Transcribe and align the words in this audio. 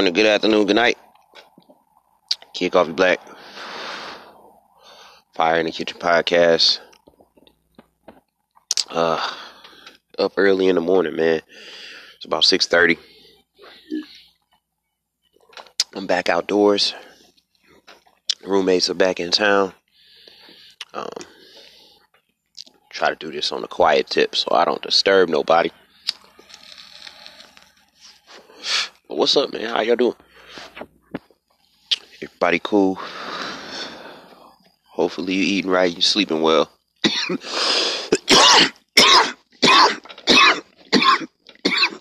Morning, 0.00 0.14
good 0.14 0.24
afternoon, 0.24 0.66
good 0.66 0.76
night. 0.76 0.96
Kid 2.54 2.72
Coffee 2.72 2.92
Black. 2.92 3.20
Fire 5.34 5.60
in 5.60 5.66
the 5.66 5.72
Kitchen 5.72 5.98
podcast. 5.98 6.80
Uh 8.88 9.34
up 10.18 10.32
early 10.38 10.68
in 10.68 10.76
the 10.76 10.80
morning, 10.80 11.14
man. 11.14 11.42
It's 12.16 12.24
about 12.24 12.44
6:30. 12.44 12.96
I'm 15.94 16.06
back 16.06 16.30
outdoors. 16.30 16.94
Roommates 18.42 18.88
are 18.88 18.94
back 18.94 19.20
in 19.20 19.30
town. 19.30 19.74
Um 20.94 21.10
try 22.88 23.10
to 23.10 23.16
do 23.16 23.30
this 23.30 23.52
on 23.52 23.62
a 23.62 23.68
quiet 23.68 24.06
tip 24.06 24.34
so 24.34 24.48
I 24.52 24.64
don't 24.64 24.80
disturb 24.80 25.28
nobody. 25.28 25.70
But 29.09 29.09
what's 29.20 29.36
up, 29.36 29.52
man? 29.52 29.68
How 29.68 29.82
y'all 29.82 29.96
doing? 29.96 30.14
Everybody 32.22 32.58
cool? 32.58 32.98
Hopefully 34.92 35.34
you 35.34 35.42
eating 35.42 35.70
right, 35.70 35.94
you 35.94 36.00
sleeping 36.00 36.40
well. 36.40 36.70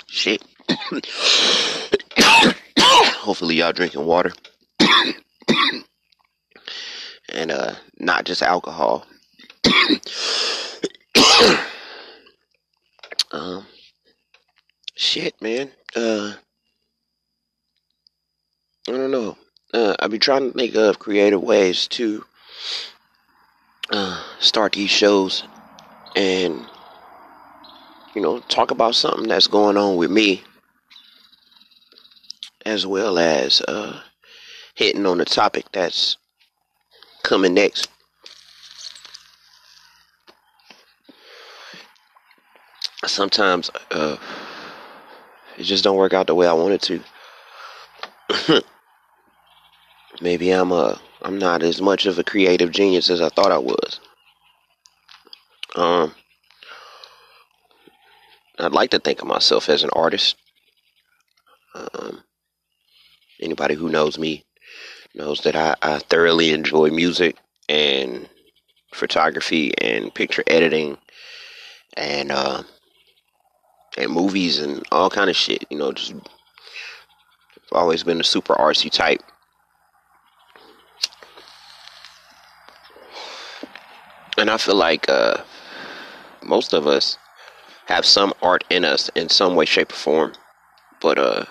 Shit. 0.07 0.41
Hopefully 3.17 3.55
y'all 3.55 3.73
drinking 3.73 4.05
water. 4.05 4.31
and 7.33 7.51
uh 7.51 7.73
not 7.97 8.23
just 8.23 8.41
alcohol. 8.41 9.05
um 13.33 13.65
shit 14.95 15.41
man. 15.41 15.71
Uh 15.93 16.35
I 18.89 18.91
don't 18.93 19.11
know. 19.11 19.37
Uh, 19.71 19.95
I've 19.99 20.09
been 20.09 20.19
trying 20.19 20.51
to 20.51 20.57
think 20.57 20.73
of 20.73 20.97
creative 20.97 21.43
ways 21.43 21.87
to 21.89 22.25
uh, 23.91 24.23
start 24.39 24.73
these 24.73 24.89
shows 24.89 25.43
and, 26.15 26.65
you 28.15 28.21
know, 28.23 28.39
talk 28.39 28.71
about 28.71 28.95
something 28.95 29.27
that's 29.27 29.45
going 29.45 29.77
on 29.77 29.95
with 29.95 30.09
me, 30.09 30.41
as 32.65 32.87
well 32.87 33.19
as 33.19 33.61
uh, 33.61 34.01
hitting 34.73 35.05
on 35.05 35.19
the 35.19 35.25
topic 35.25 35.65
that's 35.71 36.17
coming 37.21 37.53
next. 37.53 37.89
Sometimes 43.05 43.69
uh, 43.91 44.17
it 45.59 45.63
just 45.63 45.83
don't 45.83 45.95
work 45.95 46.15
out 46.15 46.25
the 46.25 46.33
way 46.33 46.47
I 46.47 46.53
want 46.53 46.73
it 46.73 47.03
to. 48.41 48.63
maybe 50.21 50.51
I'm 50.51 50.71
a 50.71 50.99
I'm 51.21 51.37
not 51.37 51.63
as 51.63 51.81
much 51.81 52.05
of 52.05 52.17
a 52.17 52.23
creative 52.23 52.71
genius 52.71 53.09
as 53.09 53.21
I 53.21 53.29
thought 53.29 53.51
I 53.51 53.57
was. 53.57 53.99
Um 55.75 56.15
I'd 58.57 58.73
like 58.73 58.91
to 58.91 58.99
think 58.99 59.21
of 59.21 59.27
myself 59.27 59.69
as 59.69 59.83
an 59.83 59.89
artist. 59.93 60.35
Um 61.75 62.23
anybody 63.41 63.75
who 63.75 63.89
knows 63.89 64.17
me 64.17 64.43
knows 65.15 65.41
that 65.41 65.55
I, 65.55 65.75
I 65.81 65.99
thoroughly 65.99 66.51
enjoy 66.51 66.89
music 66.89 67.37
and 67.67 68.27
photography 68.93 69.73
and 69.79 70.13
picture 70.13 70.43
editing 70.47 70.97
and 71.95 72.31
uh 72.31 72.63
and 73.97 74.11
movies 74.11 74.59
and 74.59 74.83
all 74.91 75.09
kind 75.09 75.29
of 75.29 75.35
shit, 75.35 75.65
you 75.69 75.77
know, 75.77 75.91
just 75.91 76.13
I've 76.13 76.23
always 77.73 78.03
been 78.03 78.19
a 78.19 78.23
super 78.23 78.55
artsy 78.55 78.91
type. 78.91 79.21
And 84.39 84.49
I 84.49 84.55
feel 84.55 84.75
like 84.75 85.09
uh, 85.09 85.43
most 86.41 86.71
of 86.71 86.87
us 86.87 87.17
have 87.87 88.05
some 88.05 88.33
art 88.41 88.63
in 88.69 88.85
us 88.85 89.09
in 89.09 89.27
some 89.27 89.53
way, 89.53 89.65
shape, 89.65 89.91
or 89.91 89.95
form. 89.95 90.33
But 91.01 91.19
uh, 91.19 91.43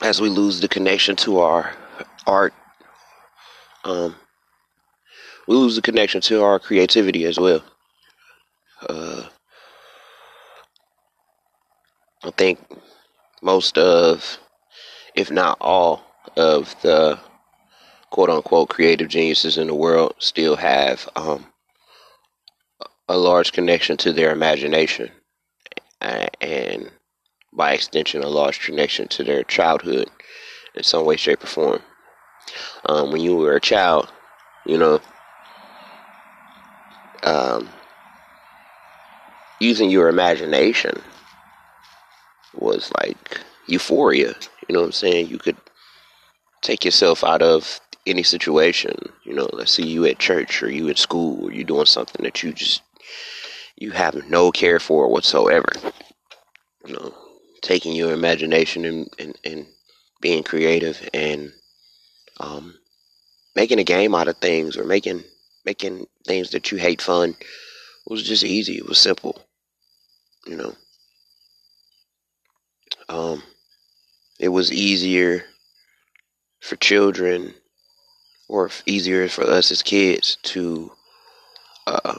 as 0.00 0.22
we 0.22 0.30
lose 0.30 0.60
the 0.60 0.68
connection 0.68 1.16
to 1.16 1.40
our 1.40 1.74
art, 2.26 2.54
um, 3.84 4.16
we 5.46 5.54
lose 5.54 5.76
the 5.76 5.82
connection 5.82 6.22
to 6.22 6.42
our 6.42 6.58
creativity 6.58 7.26
as 7.26 7.38
well. 7.38 7.62
Uh, 8.88 9.24
I 12.24 12.30
think 12.30 12.58
most 13.42 13.76
of, 13.76 14.38
if 15.14 15.30
not 15.30 15.58
all, 15.60 16.04
of 16.38 16.74
the 16.80 17.20
quote 18.12 18.28
unquote 18.28 18.68
creative 18.68 19.08
geniuses 19.08 19.56
in 19.56 19.68
the 19.68 19.74
world 19.74 20.14
still 20.18 20.54
have 20.54 21.08
um, 21.16 21.46
a 23.08 23.16
large 23.16 23.52
connection 23.52 23.96
to 23.96 24.12
their 24.12 24.32
imagination 24.32 25.10
and 26.02 26.90
by 27.54 27.72
extension 27.72 28.22
a 28.22 28.28
large 28.28 28.60
connection 28.60 29.08
to 29.08 29.24
their 29.24 29.42
childhood 29.44 30.10
in 30.74 30.82
some 30.82 31.06
way 31.06 31.16
shape 31.16 31.42
or 31.42 31.46
form. 31.46 31.82
Um, 32.84 33.12
when 33.12 33.22
you 33.22 33.34
were 33.34 33.56
a 33.56 33.60
child 33.60 34.12
you 34.66 34.76
know 34.76 35.00
um, 37.22 37.66
using 39.58 39.88
your 39.88 40.10
imagination 40.10 41.00
was 42.54 42.92
like 43.00 43.40
euphoria 43.68 44.34
you 44.68 44.74
know 44.74 44.80
what 44.80 44.86
i'm 44.86 44.92
saying? 44.92 45.28
You 45.28 45.38
could 45.38 45.56
take 46.60 46.84
yourself 46.84 47.24
out 47.24 47.40
of 47.40 47.80
any 48.06 48.22
situation. 48.22 48.96
You 49.24 49.34
know, 49.34 49.48
let's 49.52 49.72
see 49.72 49.86
you 49.86 50.04
at 50.06 50.18
church 50.18 50.62
or 50.62 50.70
you 50.70 50.88
at 50.88 50.98
school 50.98 51.44
or 51.44 51.52
you 51.52 51.64
doing 51.64 51.86
something 51.86 52.24
that 52.24 52.42
you 52.42 52.52
just 52.52 52.82
you 53.76 53.90
have 53.92 54.28
no 54.28 54.52
care 54.52 54.78
for 54.78 55.08
whatsoever. 55.08 55.68
You 56.86 56.94
know, 56.94 57.14
taking 57.62 57.94
your 57.94 58.12
imagination 58.12 58.84
and, 58.84 59.08
and, 59.18 59.38
and 59.44 59.66
being 60.20 60.42
creative 60.42 61.08
and 61.14 61.52
um, 62.40 62.74
making 63.54 63.78
a 63.78 63.84
game 63.84 64.14
out 64.14 64.28
of 64.28 64.36
things 64.38 64.76
or 64.76 64.84
making 64.84 65.22
making 65.64 66.06
things 66.26 66.50
that 66.50 66.72
you 66.72 66.78
hate 66.78 67.00
fun 67.00 67.36
was 68.06 68.22
just 68.22 68.44
easy. 68.44 68.78
It 68.78 68.88
was 68.88 68.98
simple. 68.98 69.40
You 70.46 70.56
know. 70.56 70.74
Um 73.08 73.42
it 74.40 74.48
was 74.48 74.72
easier 74.72 75.44
for 76.60 76.76
children 76.76 77.54
or 78.48 78.70
easier 78.86 79.28
for 79.28 79.44
us 79.44 79.70
as 79.70 79.82
kids 79.82 80.36
to 80.42 80.92
uh, 81.86 82.18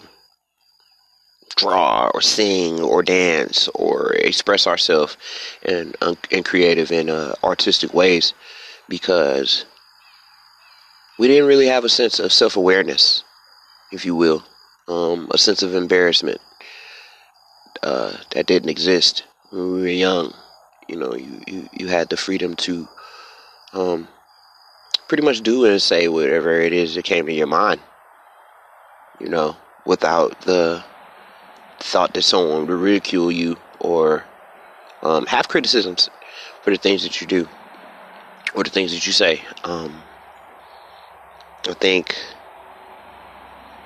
draw 1.56 2.10
or 2.14 2.22
sing 2.22 2.82
or 2.82 3.04
dance 3.04 3.68
or 3.76 4.14
express 4.14 4.68
ourselves 4.68 5.18
in, 5.64 5.94
in 6.32 6.44
creative 6.44 6.92
and 6.92 7.10
uh, 7.10 7.34
artistic 7.44 7.94
ways 7.94 8.34
because 8.90 9.66
we 11.20 11.28
didn't 11.28 11.48
really 11.48 11.68
have 11.68 11.84
a 11.84 11.90
sense 11.90 12.20
of 12.20 12.34
self-awareness 12.34 13.24
if 13.92 14.06
you 14.06 14.16
will 14.16 14.44
um, 14.88 15.30
a 15.32 15.38
sense 15.38 15.64
of 15.64 15.76
embarrassment 15.76 16.42
uh, 17.84 18.18
that 18.32 18.48
didn't 18.48 18.70
exist 18.70 19.24
when 19.50 19.76
we 19.76 19.82
were 19.82 19.88
young. 19.88 20.34
You 20.88 20.98
know, 20.98 21.16
you, 21.16 21.42
you, 21.48 21.70
you 21.74 21.88
had 21.88 22.10
the 22.10 22.18
freedom 22.18 22.56
to 22.58 22.88
um, 23.74 24.08
pretty 25.08 25.24
much 25.24 25.42
do 25.42 25.66
and 25.66 25.82
say 25.82 26.08
whatever 26.08 26.60
it 26.60 26.74
is 26.74 26.96
that 26.96 27.04
came 27.04 27.26
to 27.26 27.34
your 27.34 27.48
mind. 27.48 27.80
You 29.20 29.30
know, 29.30 29.56
without 29.86 30.42
the 30.42 30.84
thought 31.80 32.14
that 32.14 32.22
someone 32.24 32.66
would 32.66 32.70
ridicule 32.70 33.32
you 33.32 33.58
or 33.80 34.24
um, 35.02 35.26
have 35.26 35.48
criticisms 35.48 36.10
for 36.62 36.72
the 36.72 36.78
things 36.78 37.04
that 37.04 37.20
you 37.22 37.28
do 37.28 37.48
or 38.56 38.64
the 38.64 38.70
things 38.70 38.92
that 38.94 39.06
you 39.06 39.14
say. 39.14 39.42
Um, 39.64 40.02
I 41.68 41.74
think 41.74 42.16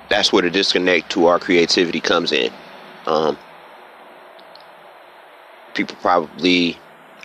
that's 0.08 0.32
where 0.32 0.42
the 0.42 0.50
disconnect 0.50 1.10
to 1.10 1.26
our 1.26 1.38
creativity 1.38 2.00
comes 2.00 2.32
in. 2.32 2.52
Um, 3.06 3.36
people 5.74 5.96
probably 6.00 6.76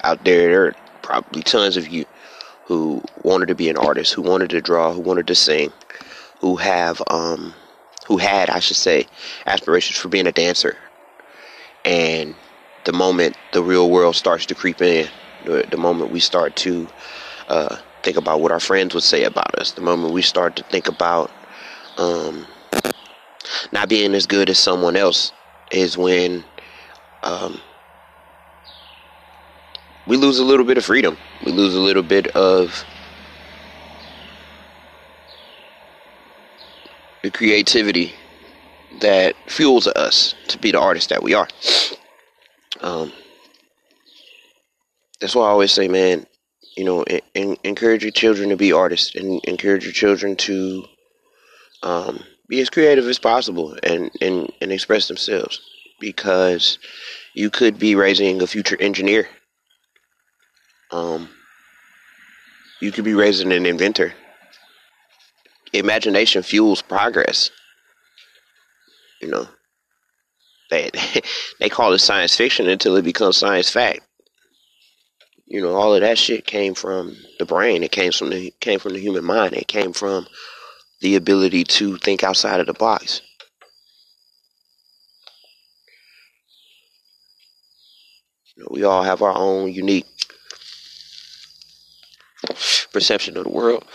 out 0.04 0.24
there, 0.24 0.50
there 0.50 0.66
are 0.66 0.76
probably 1.02 1.42
tons 1.42 1.78
of 1.78 1.88
you 1.88 2.06
who 2.66 3.02
wanted 3.24 3.48
to 3.48 3.56
be 3.56 3.70
an 3.70 3.78
artist, 3.78 4.14
who 4.14 4.22
wanted 4.22 4.50
to 4.52 4.62
draw, 4.62 4.94
who 4.94 5.02
wanted 5.02 5.28
to 5.28 5.36
sing, 5.36 5.72
who 6.40 6.56
have, 6.56 7.02
um, 7.10 7.54
who 8.08 8.18
had, 8.18 8.50
I 8.50 8.60
should 8.60 8.78
say, 8.78 9.08
aspirations 9.46 9.98
for 9.98 10.10
being 10.10 10.28
a 10.28 10.32
dancer. 10.32 10.78
And 11.86 12.36
the 12.86 12.94
moment 12.94 13.38
the 13.52 13.64
real 13.64 13.90
world 13.90 14.16
starts 14.16 14.46
to 14.48 14.56
creep 14.56 14.82
in, 14.82 15.08
the, 15.46 15.66
the 15.70 15.78
moment 15.78 16.12
we 16.12 16.20
start 16.20 16.56
to 16.58 16.88
uh, 17.48 17.78
think 18.04 18.18
about 18.18 18.42
what 18.42 18.52
our 18.52 18.60
friends 18.60 18.94
would 18.94 19.04
say 19.04 19.24
about 19.24 19.56
us, 19.60 19.72
the 19.72 19.82
moment 19.82 20.14
we 20.14 20.22
start 20.22 20.56
to 20.58 20.64
think 20.64 20.88
about 20.88 21.32
um, 21.98 22.46
not 23.72 23.90
being 23.90 24.16
as 24.16 24.26
good 24.26 24.50
as 24.50 24.58
someone 24.58 24.96
else, 24.96 25.32
is 25.72 25.98
when 25.98 26.44
um, 27.24 27.60
we 30.06 30.18
lose 30.18 30.40
a 30.40 30.44
little 30.44 30.66
bit 30.66 30.78
of 30.78 30.86
freedom. 30.86 31.18
We 31.46 31.52
lose 31.52 31.76
a 31.76 31.80
little 31.80 32.04
bit 32.04 32.28
of 32.36 32.84
the 37.22 37.32
creativity 37.32 38.14
that 39.00 39.36
fuels 39.48 39.88
us 39.88 40.36
to 40.50 40.58
be 40.58 40.72
the 40.72 40.80
artist 40.80 41.10
that 41.10 41.24
we 41.24 41.34
are. 41.34 41.48
Um, 42.82 43.12
that's 45.20 45.36
why 45.36 45.46
I 45.46 45.50
always 45.52 45.72
say, 45.72 45.88
man, 45.88 46.26
you 46.76 46.84
know, 46.84 47.04
in, 47.04 47.58
encourage 47.64 48.04
your 48.04 48.12
children 48.12 48.50
to 48.50 48.58
be 48.58 48.74
artists 48.74 49.16
and 49.16 49.44
encourage 49.46 49.86
your 49.86 49.94
children 49.94 50.36
to 50.36 50.84
um, 51.82 52.24
be 52.48 52.60
as 52.60 52.70
creative 52.70 53.08
as 53.08 53.20
possible 53.20 53.78
and, 53.84 54.12
and, 54.22 54.52
and 54.62 54.72
express 54.72 55.08
themselves 55.08 55.62
because 56.00 56.78
you 57.34 57.50
could 57.50 57.80
be 57.80 57.96
raising 57.96 58.42
a 58.42 58.48
future 58.48 58.78
engineer. 58.82 59.28
Um, 60.94 61.28
you 62.80 62.92
could 62.92 63.04
be 63.04 63.16
raising 63.16 63.52
an 63.52 63.66
inventor. 63.66 64.14
Imagination 65.74 66.44
fuels 66.44 66.84
progress. 66.84 67.50
You 69.20 69.30
know, 69.30 69.48
they 70.70 70.92
they 71.60 71.70
call 71.70 71.94
it 71.94 72.00
science 72.00 72.36
fiction 72.36 72.68
until 72.70 72.96
it 72.96 73.04
becomes 73.04 73.38
science 73.38 73.72
fact. 73.72 74.02
You 75.48 75.62
know, 75.62 75.76
all 75.76 75.96
of 75.96 76.02
that 76.02 76.20
shit 76.20 76.46
came 76.46 76.76
from 76.76 77.18
the 77.40 77.46
brain. 77.46 77.84
It 77.84 77.92
came 77.92 78.12
from 78.12 78.30
the 78.30 78.54
came 78.60 78.78
from 78.80 78.94
the 78.94 79.00
human 79.00 79.24
mind. 79.24 79.56
It 79.56 79.68
came 79.68 79.94
from 79.94 80.28
the 81.02 81.16
ability 81.16 81.64
to 81.64 81.98
think 81.98 82.24
outside 82.24 82.60
of 82.60 82.68
the 82.68 82.74
box. 82.74 83.22
You 88.56 88.64
know, 88.64 88.70
we 88.72 88.84
all 88.84 89.02
have 89.04 89.24
our 89.24 89.36
own 89.36 89.74
unique 89.74 90.06
perception 92.92 93.38
of 93.38 93.44
the 93.44 93.50
world. 93.50 93.86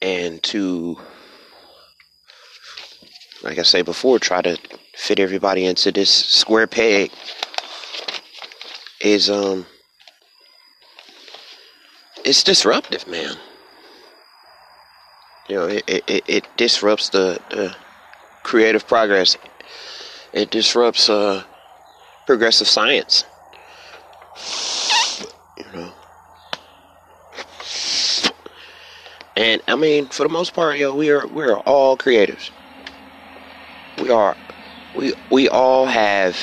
And 0.00 0.42
to, 0.44 0.98
like 3.42 3.58
I 3.58 3.62
say 3.62 3.82
before, 3.82 4.18
try 4.18 4.42
to 4.42 4.56
fit 4.94 5.18
everybody 5.18 5.64
into 5.64 5.90
this 5.90 6.10
square 6.10 6.66
peg 6.66 7.10
is 9.00 9.30
um 9.30 9.66
it's 12.24 12.42
disruptive, 12.42 13.06
man. 13.06 13.36
You 15.48 15.56
know, 15.56 15.66
it, 15.66 15.84
it, 15.86 16.24
it 16.26 16.56
disrupts 16.58 17.08
the, 17.08 17.40
the 17.50 17.74
creative 18.42 18.86
progress. 18.86 19.38
It 20.34 20.50
disrupts 20.50 21.08
uh, 21.08 21.42
progressive 22.26 22.68
science. 22.68 23.24
You 25.56 25.64
know. 25.72 25.92
And 29.38 29.62
I 29.68 29.76
mean, 29.76 30.06
for 30.06 30.24
the 30.24 30.28
most 30.28 30.52
part, 30.52 30.78
yo, 30.78 30.92
we 30.92 31.10
are 31.12 31.24
we 31.28 31.44
are 31.44 31.60
all 31.60 31.96
creatives. 31.96 32.50
We 34.02 34.10
are 34.10 34.36
we 34.96 35.14
we 35.30 35.48
all 35.48 35.86
have 35.86 36.36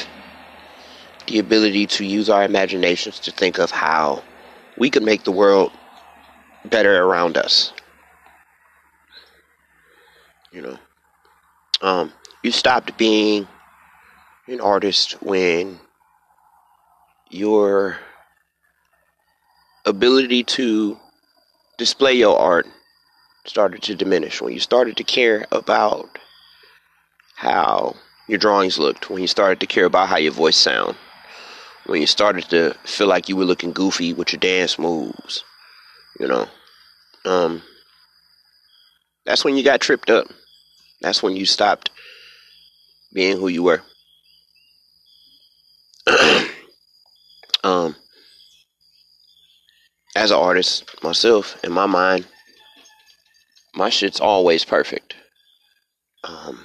the 1.28 1.40
ability 1.40 1.88
to 1.88 2.06
use 2.06 2.30
our 2.30 2.46
imaginations 2.46 3.20
to 3.20 3.32
think 3.32 3.60
of 3.60 3.70
how 3.70 4.24
we 4.78 4.90
could 4.90 5.04
make 5.04 5.26
the 5.26 5.34
world 5.34 5.74
better 6.64 7.04
around 7.04 7.36
us. 7.36 7.74
You 10.54 10.62
know, 10.62 10.80
um, 11.82 12.14
you 12.44 12.52
stopped 12.52 12.98
being 12.98 13.46
an 14.48 14.62
artist 14.62 15.22
when 15.22 15.82
your 17.30 17.98
ability 19.84 20.46
to 20.46 20.98
display 21.78 22.14
your 22.14 22.40
art 22.40 22.66
started 23.46 23.82
to 23.84 23.96
diminish. 23.96 24.42
When 24.42 24.54
you 24.54 24.60
started 24.60 24.98
to 24.98 25.04
care 25.04 25.46
about 25.52 26.18
how 27.36 27.96
your 28.28 28.40
drawings 28.40 28.78
looked, 28.80 29.10
when 29.10 29.22
you 29.22 29.28
started 29.28 29.60
to 29.60 29.68
care 29.68 29.86
about 29.86 30.10
how 30.10 30.18
your 30.18 30.32
voice 30.32 30.58
sound, 30.58 30.96
when 31.86 32.02
you 32.02 32.08
started 32.08 32.46
to 32.50 32.74
feel 32.84 33.08
like 33.08 33.30
you 33.30 33.36
were 33.36 33.46
looking 33.46 33.72
goofy 33.72 34.14
with 34.14 34.34
your 34.34 34.40
dance 34.40 34.80
moves, 34.80 35.44
you 36.20 36.28
know, 36.28 36.48
um, 37.26 37.62
that's 39.26 39.44
when 39.44 39.56
you 39.56 39.64
got 39.64 39.82
tripped 39.82 40.10
up. 40.10 40.28
That's 41.02 41.22
when 41.22 41.36
you 41.36 41.46
stopped 41.46 41.90
being 43.14 43.38
who 43.38 43.48
you 43.48 43.64
were. 43.64 43.82
um, 47.64 47.96
as 50.16 50.32
an 50.32 50.38
artist 50.38 51.04
myself, 51.04 51.64
in 51.64 51.72
my 51.72 51.86
mind, 51.86 52.26
my 53.76 53.90
shit's 53.90 54.20
always 54.20 54.64
perfect. 54.64 55.16
Um, 56.24 56.64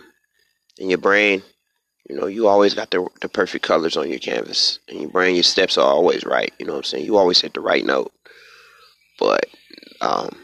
in 0.79 0.88
your 0.88 0.99
brain, 0.99 1.43
you 2.09 2.17
know, 2.17 2.26
you 2.26 2.49
always 2.49 2.75
got 2.75 2.90
the 2.90 3.07
the 3.21 3.29
perfect 3.29 3.64
colors 3.64 3.97
on 3.97 4.09
your 4.09 4.19
canvas, 4.19 4.79
and 4.88 5.00
your 5.00 5.11
brain, 5.11 5.35
your 5.35 5.45
steps 5.45 5.76
are 5.79 5.87
always 5.87 6.25
right. 6.25 6.52
You 6.59 6.67
know 6.67 6.73
what 6.73 6.79
I'm 6.79 6.85
saying? 6.85 7.05
You 7.05 7.17
always 7.17 7.40
hit 7.40 7.55
the 7.55 7.61
right 7.61 7.85
note. 7.85 8.12
But 9.19 9.45
um, 10.00 10.35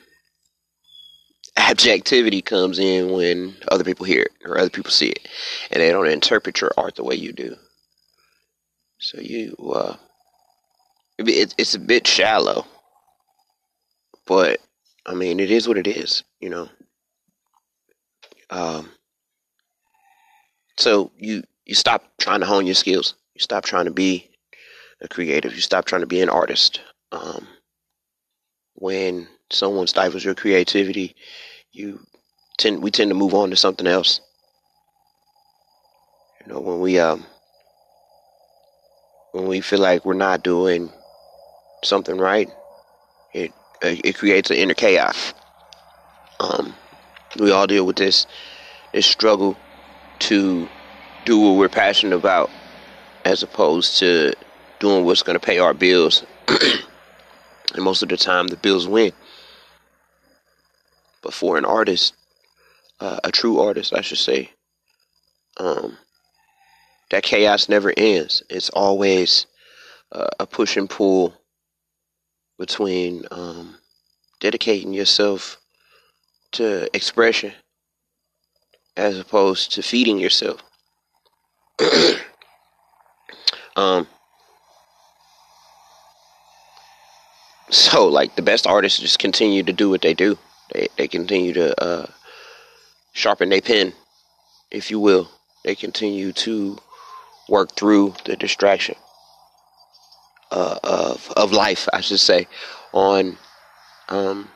objectivity 1.59 2.43
comes 2.43 2.79
in 2.79 3.11
when 3.11 3.57
other 3.69 3.85
people 3.85 4.05
hear 4.05 4.23
it 4.23 4.33
or 4.45 4.59
other 4.59 4.71
people 4.71 4.91
see 4.91 5.09
it, 5.09 5.27
and 5.71 5.83
they 5.83 5.91
don't 5.91 6.07
interpret 6.07 6.61
your 6.61 6.73
art 6.77 6.97
the 6.97 7.05
way 7.05 7.15
you 7.15 7.33
do. 7.33 7.57
So 8.99 9.21
you, 9.21 9.57
uh, 9.75 9.97
it, 11.19 11.55
it's 11.57 11.75
a 11.75 11.81
bit 11.81 12.07
shallow, 12.07 12.67
but 14.27 14.61
I 15.07 15.15
mean, 15.15 15.41
it 15.41 15.51
is 15.51 15.69
what 15.69 15.79
it 15.79 15.87
is. 15.87 16.25
You 16.41 16.51
know. 16.51 16.69
Um. 18.51 18.91
So 20.79 21.13
you 21.17 21.43
you 21.65 21.75
stop 21.75 22.05
trying 22.19 22.41
to 22.41 22.47
hone 22.47 22.67
your 22.67 22.75
skills. 22.75 23.15
You 23.35 23.41
stop 23.41 23.65
trying 23.65 23.87
to 23.87 23.91
be 23.91 24.31
a 25.01 25.09
creative. 25.09 25.55
You 25.55 25.61
stop 25.61 25.85
trying 25.85 26.03
to 26.03 26.07
be 26.07 26.21
an 26.21 26.29
artist. 26.29 26.81
Um, 27.13 27.47
when 28.75 29.29
someone 29.51 29.87
stifles 29.87 30.25
your 30.25 30.35
creativity, 30.35 31.15
you 31.73 32.01
tend 32.59 32.83
we 32.83 32.91
tend 32.91 33.11
to 33.11 33.15
move 33.15 33.35
on 33.35 33.51
to 33.51 33.57
something 33.57 33.87
else. 33.87 34.21
You 36.41 36.53
know, 36.53 36.61
when 36.61 36.81
we 36.81 36.99
um 36.99 37.25
when 39.33 39.47
we 39.47 39.61
feel 39.61 39.81
like 39.81 40.05
we're 40.05 40.15
not 40.15 40.43
doing 40.43 40.91
something 41.85 42.19
right, 42.19 42.49
it 43.35 43.53
it 43.83 44.17
creates 44.17 44.51
an 44.51 44.57
inner 44.57 44.75
chaos. 44.75 45.35
Um, 46.41 46.75
we 47.39 47.51
all 47.51 47.67
deal 47.67 47.87
with 47.87 47.97
this 47.97 48.27
this 48.93 49.07
struggle 49.07 49.57
to 50.19 50.69
do 51.25 51.39
what 51.39 51.59
we're 51.59 51.69
passionate 51.69 52.17
about 52.17 52.51
as 53.25 53.43
opposed 53.43 53.99
to 53.99 54.33
doing 54.79 55.05
what's 55.05 55.23
going 55.23 55.39
to 55.39 55.45
pay 55.45 55.59
our 55.59 55.75
bills. 55.75 56.25
and 56.49 57.85
most 57.85 58.03
of 58.03 58.09
the 58.09 58.17
time, 58.17 58.47
the 58.47 58.57
bills 58.57 58.87
win. 58.87 59.13
But 61.23 61.35
for 61.35 61.59
an 61.59 61.65
artist, 61.65 62.15
uh, 63.01 63.21
a 63.25 63.33
true 63.33 63.61
artist, 63.61 63.93
I 63.93 64.01
should 64.01 64.19
say, 64.19 64.53
um, 65.57 65.99
that 67.11 67.25
chaos 67.25 67.69
never 67.69 67.93
ends. 67.97 68.43
It's 68.49 68.71
always 68.71 69.47
uh, 70.13 70.29
a 70.39 70.47
push 70.47 70.77
and 70.77 70.89
pull 70.89 71.35
between 72.59 73.25
um, 73.31 73.77
dedicating 74.41 74.93
yourself 74.93 75.59
to 76.53 76.89
expression 76.95 77.53
as 78.97 79.19
opposed 79.19 79.73
to 79.73 79.83
feeding 79.83 80.19
yourself. 80.19 80.63
um, 83.77 84.07
so 87.71 88.07
like 88.07 88.37
the 88.37 88.43
best 88.43 88.67
artists 88.67 89.01
just 89.01 89.19
continue 89.19 89.63
to 89.63 89.73
do 89.73 89.91
what 89.91 90.03
they 90.03 90.15
do. 90.15 90.39
They 90.73 90.89
they 90.97 91.09
continue 91.09 91.53
to 91.53 91.83
uh, 91.83 92.07
sharpen 93.13 93.51
their 93.51 93.61
pen, 93.61 93.93
if 94.71 94.91
you 94.91 94.99
will. 94.99 95.31
They 95.65 95.75
continue 95.75 96.33
to 96.33 96.79
work 97.49 97.75
through 97.75 98.15
the 98.25 98.37
distraction 98.37 98.97
uh, 100.51 100.79
of 100.85 101.33
of 101.37 101.53
life, 101.53 101.89
I 101.93 102.01
should 102.01 102.21
say, 102.21 102.47
on 102.93 103.37
um, 104.09 104.49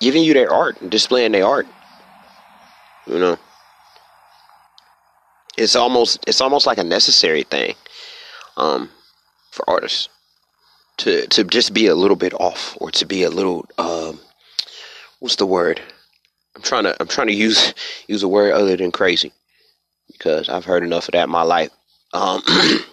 giving 0.00 0.22
you 0.22 0.34
their 0.34 0.52
art 0.52 0.80
and 0.80 0.90
displaying 0.90 1.32
their 1.32 1.46
art. 1.46 1.66
You 3.06 3.18
know, 3.18 3.38
it's 5.56 5.76
almost 5.76 6.24
it's 6.26 6.40
almost 6.40 6.66
like 6.66 6.78
a 6.78 6.84
necessary 6.84 7.42
thing 7.42 7.74
um, 8.56 8.90
for 9.50 9.68
artists 9.68 10.08
to 10.98 11.26
to 11.28 11.44
just 11.44 11.74
be 11.74 11.86
a 11.86 11.94
little 11.94 12.16
bit 12.16 12.34
off 12.34 12.76
or 12.80 12.90
to 12.92 13.06
be 13.06 13.22
a 13.22 13.30
little 13.30 13.66
um, 13.78 14.20
what's 15.20 15.36
the 15.36 15.46
word? 15.46 15.80
I'm 16.54 16.62
trying 16.62 16.84
to 16.84 16.96
I'm 17.00 17.08
trying 17.08 17.26
to 17.28 17.34
use 17.34 17.74
use 18.08 18.22
a 18.22 18.28
word 18.28 18.52
other 18.52 18.76
than 18.76 18.92
crazy 18.92 19.32
because 20.10 20.48
I've 20.48 20.64
heard 20.64 20.84
enough 20.84 21.08
of 21.08 21.12
that 21.12 21.24
in 21.24 21.30
my 21.30 21.42
life. 21.42 21.70
Um, 22.12 22.42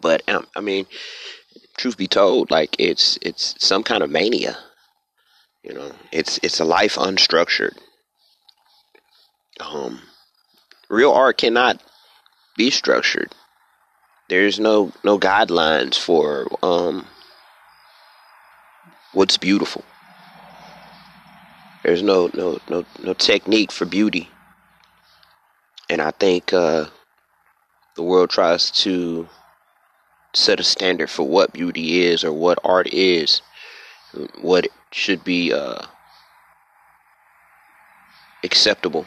but 0.00 0.22
um, 0.28 0.46
I 0.56 0.60
mean, 0.60 0.86
truth 1.76 1.96
be 1.96 2.06
told, 2.06 2.50
like 2.50 2.76
it's 2.78 3.18
it's 3.22 3.54
some 3.58 3.82
kind 3.82 4.02
of 4.02 4.10
mania. 4.10 4.56
You 5.62 5.74
know, 5.74 5.92
it's 6.12 6.38
it's 6.42 6.60
a 6.60 6.64
life 6.64 6.96
unstructured. 6.96 7.76
Um, 9.60 10.00
real 10.88 11.12
art 11.12 11.38
cannot 11.38 11.82
be 12.56 12.70
structured. 12.70 13.34
There's 14.28 14.58
no 14.58 14.92
no 15.04 15.18
guidelines 15.18 15.98
for 15.98 16.48
um 16.62 17.06
what's 19.12 19.36
beautiful. 19.36 19.84
There's 21.82 22.02
no 22.02 22.30
no 22.34 22.58
no 22.68 22.84
no 23.02 23.14
technique 23.14 23.72
for 23.72 23.84
beauty. 23.84 24.28
And 25.88 26.02
I 26.02 26.10
think 26.10 26.52
uh, 26.52 26.86
the 27.94 28.02
world 28.02 28.30
tries 28.30 28.70
to 28.82 29.28
set 30.36 30.60
a 30.60 30.64
standard 30.64 31.08
for 31.08 31.26
what 31.26 31.52
beauty 31.52 32.02
is 32.04 32.22
or 32.22 32.32
what 32.32 32.58
art 32.62 32.86
is, 32.92 33.40
what 34.40 34.68
should 34.92 35.24
be 35.24 35.52
uh, 35.52 35.82
acceptable. 38.44 39.06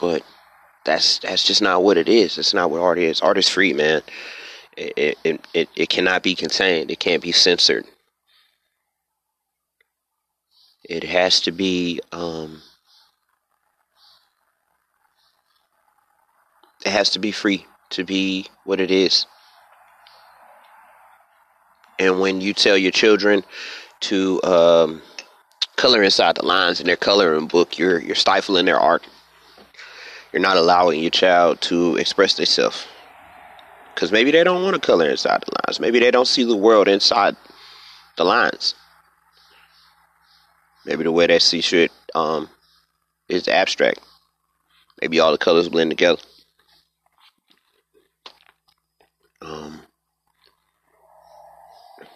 But 0.00 0.22
that's 0.84 1.18
that's 1.18 1.44
just 1.44 1.60
not 1.60 1.82
what 1.82 1.98
it 1.98 2.08
is. 2.08 2.36
That's 2.36 2.54
not 2.54 2.70
what 2.70 2.80
art 2.80 2.98
is. 2.98 3.20
Art 3.20 3.36
is 3.36 3.48
free, 3.48 3.74
man. 3.74 4.00
It 4.76 5.18
it 5.22 5.44
it, 5.52 5.68
it 5.76 5.88
cannot 5.90 6.22
be 6.22 6.34
contained. 6.34 6.90
It 6.90 6.98
can't 6.98 7.22
be 7.22 7.32
censored. 7.32 7.84
It 10.84 11.04
has 11.04 11.40
to 11.42 11.52
be 11.52 12.00
um, 12.10 12.62
it 16.86 16.90
has 16.90 17.10
to 17.10 17.18
be 17.18 17.32
free 17.32 17.66
to 17.90 18.04
be 18.04 18.46
what 18.64 18.80
it 18.80 18.90
is. 18.90 19.26
And 21.98 22.18
when 22.18 22.40
you 22.40 22.54
tell 22.54 22.78
your 22.78 22.92
children 22.92 23.44
to 24.00 24.42
um, 24.42 25.02
color 25.76 26.02
inside 26.02 26.36
the 26.36 26.46
lines 26.46 26.80
in 26.80 26.86
their 26.86 26.96
coloring 26.96 27.46
book, 27.46 27.78
you're 27.78 28.00
you're 28.00 28.14
stifling 28.14 28.64
their 28.64 28.80
art. 28.80 29.06
You're 30.32 30.40
not 30.40 30.56
allowing 30.56 31.00
your 31.00 31.10
child 31.10 31.60
to 31.62 31.96
express 31.96 32.34
themselves. 32.34 32.86
Because 33.94 34.12
maybe 34.12 34.30
they 34.30 34.44
don't 34.44 34.62
want 34.62 34.74
to 34.74 34.80
color 34.80 35.10
inside 35.10 35.42
the 35.42 35.52
lines. 35.66 35.80
Maybe 35.80 35.98
they 35.98 36.10
don't 36.10 36.28
see 36.28 36.44
the 36.44 36.56
world 36.56 36.88
inside 36.88 37.36
the 38.16 38.24
lines. 38.24 38.74
Maybe 40.86 41.04
the 41.04 41.12
way 41.12 41.26
they 41.26 41.38
see 41.38 41.60
shit 41.60 41.92
um, 42.14 42.48
is 43.28 43.48
abstract. 43.48 44.00
Maybe 45.02 45.20
all 45.20 45.32
the 45.32 45.38
colors 45.38 45.68
blend 45.68 45.90
together. 45.90 46.20
Um, 49.42 49.82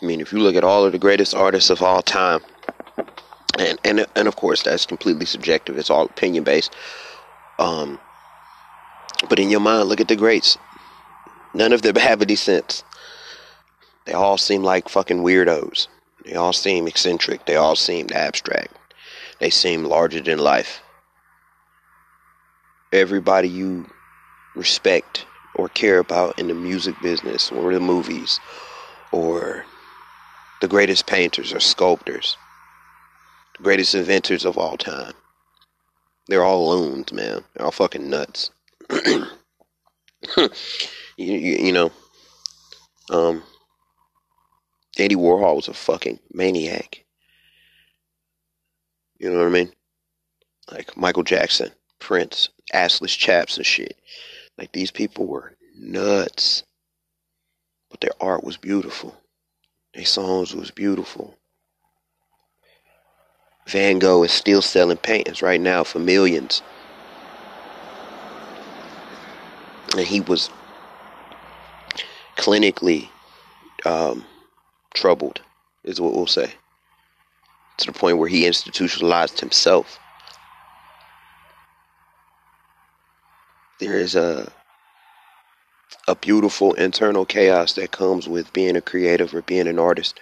I 0.02 0.04
mean, 0.06 0.20
if 0.20 0.32
you 0.32 0.40
look 0.40 0.56
at 0.56 0.64
all 0.64 0.84
of 0.84 0.92
the 0.92 0.98
greatest 0.98 1.34
artists 1.34 1.70
of 1.70 1.82
all 1.82 2.02
time, 2.02 2.40
and 3.58 3.78
and 3.84 4.06
and 4.14 4.28
of 4.28 4.36
course 4.36 4.62
that's 4.62 4.86
completely 4.86 5.26
subjective. 5.26 5.78
It's 5.78 5.90
all 5.90 6.06
opinion 6.06 6.44
based. 6.44 6.74
Um, 7.58 7.98
but 9.28 9.38
in 9.38 9.50
your 9.50 9.60
mind, 9.60 9.88
look 9.88 10.00
at 10.00 10.08
the 10.08 10.16
greats. 10.16 10.58
None 11.54 11.72
of 11.72 11.82
them 11.82 11.96
have 11.96 12.20
any 12.20 12.34
sense. 12.34 12.82
They 14.06 14.12
all 14.12 14.36
seem 14.36 14.62
like 14.62 14.88
fucking 14.88 15.22
weirdos. 15.22 15.86
They 16.24 16.34
all 16.34 16.52
seem 16.52 16.88
eccentric. 16.88 17.46
They 17.46 17.56
all 17.56 17.76
seem 17.76 18.08
abstract. 18.12 18.76
They 19.38 19.50
seem 19.50 19.84
larger 19.84 20.20
than 20.20 20.38
life. 20.38 20.82
Everybody 22.92 23.48
you 23.48 23.86
respect 24.54 25.26
or 25.54 25.68
care 25.68 25.98
about 25.98 26.38
in 26.38 26.48
the 26.48 26.54
music 26.54 26.94
business 27.02 27.50
or 27.50 27.72
the 27.72 27.80
movies 27.80 28.40
or 29.12 29.64
the 30.60 30.68
greatest 30.68 31.06
painters 31.06 31.52
or 31.52 31.60
sculptors, 31.60 32.36
the 33.56 33.62
greatest 33.62 33.94
inventors 33.94 34.44
of 34.44 34.58
all 34.58 34.76
time. 34.76 35.12
They're 36.26 36.44
all 36.44 36.70
loons, 36.70 37.12
man. 37.12 37.44
They're 37.54 37.66
all 37.66 37.72
fucking 37.72 38.08
nuts. 38.08 38.50
you, 40.36 40.48
you, 41.16 41.36
you, 41.36 41.72
know, 41.72 41.92
um, 43.10 43.42
Andy 44.98 45.16
Warhol 45.16 45.56
was 45.56 45.68
a 45.68 45.74
fucking 45.74 46.18
maniac. 46.32 47.04
You 49.18 49.30
know 49.30 49.38
what 49.38 49.46
I 49.46 49.50
mean? 49.50 49.72
Like 50.72 50.96
Michael 50.96 51.22
Jackson, 51.22 51.70
Prince, 51.98 52.48
assless 52.72 53.16
chaps 53.16 53.56
and 53.56 53.66
shit. 53.66 53.96
Like 54.58 54.72
these 54.72 54.90
people 54.90 55.26
were 55.26 55.56
nuts. 55.76 56.62
But 57.90 58.00
their 58.00 58.12
art 58.20 58.44
was 58.44 58.56
beautiful. 58.56 59.16
Their 59.94 60.04
songs 60.04 60.54
was 60.54 60.70
beautiful. 60.70 61.38
Van 63.66 63.98
Gogh 63.98 64.24
is 64.24 64.32
still 64.32 64.62
selling 64.62 64.96
paintings 64.96 65.42
right 65.42 65.60
now 65.60 65.84
for 65.84 65.98
millions. 65.98 66.62
And 69.96 70.06
he 70.06 70.20
was 70.20 70.50
clinically 72.36 73.08
um, 73.86 74.24
troubled, 74.92 75.40
is 75.84 76.00
what 76.00 76.14
we'll 76.14 76.26
say. 76.26 76.52
To 77.78 77.86
the 77.86 77.92
point 77.92 78.18
where 78.18 78.28
he 78.28 78.46
institutionalized 78.46 79.40
himself. 79.40 79.98
There 83.80 83.98
is 83.98 84.14
a 84.14 84.52
a 86.06 86.14
beautiful 86.14 86.74
internal 86.74 87.24
chaos 87.24 87.74
that 87.74 87.90
comes 87.90 88.28
with 88.28 88.52
being 88.52 88.76
a 88.76 88.80
creative 88.80 89.34
or 89.34 89.42
being 89.42 89.66
an 89.68 89.78
artist 89.78 90.20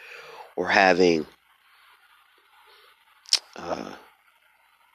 or 0.56 0.68
having 0.68 1.26
uh, 3.56 3.92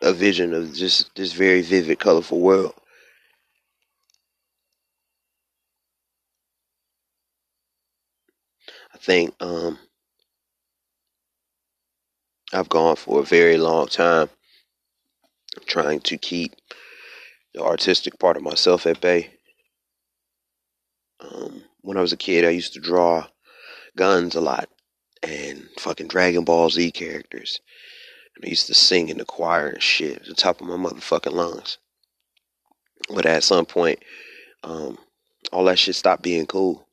a 0.01 0.13
vision 0.13 0.53
of 0.53 0.73
just 0.73 1.13
this 1.15 1.33
very 1.33 1.61
vivid, 1.61 1.99
colorful 1.99 2.39
world. 2.39 2.73
I 8.93 8.97
think 8.97 9.33
um, 9.39 9.77
I've 12.53 12.69
gone 12.69 12.95
for 12.95 13.19
a 13.19 13.25
very 13.25 13.57
long 13.57 13.87
time 13.87 14.29
trying 15.65 15.99
to 16.01 16.17
keep 16.17 16.55
the 17.57 17.63
artistic 17.63 18.19
part 18.19 18.37
of 18.37 18.43
myself 18.43 18.85
at 18.85 19.01
bay. 19.01 19.31
Um, 21.19 21.63
when 21.81 21.97
I 21.97 22.01
was 22.01 22.13
a 22.13 22.17
kid, 22.17 22.45
I 22.45 22.49
used 22.49 22.73
to 22.73 22.79
draw 22.79 23.25
guns 23.95 24.35
a 24.35 24.41
lot 24.41 24.69
and 25.23 25.67
fucking 25.79 26.07
Dragon 26.07 26.43
Ball 26.43 26.69
Z 26.69 26.91
characters. 26.91 27.59
And 28.35 28.45
I 28.45 28.49
used 28.49 28.67
to 28.67 28.75
sing 28.75 29.09
in 29.09 29.17
the 29.17 29.25
choir 29.25 29.69
and 29.69 29.81
shit 29.81 30.17
at 30.17 30.25
the 30.25 30.35
top 30.35 30.61
of 30.61 30.67
my 30.67 30.75
motherfucking 30.75 31.33
lungs. 31.33 31.79
But 33.09 33.25
at 33.25 33.43
some 33.43 33.65
point, 33.65 34.03
um, 34.63 34.99
all 35.51 35.65
that 35.65 35.79
shit 35.79 35.95
stopped 35.95 36.21
being 36.21 36.45
cool. 36.45 36.87